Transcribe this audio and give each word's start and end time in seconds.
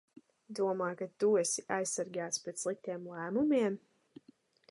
Domā, 0.59 0.87
ka 1.01 1.07
tu 1.23 1.27
esi 1.41 1.65
aizsargāts 1.75 2.41
pret 2.47 2.63
sliktiem 2.63 3.07
lēmumiem? 3.13 3.77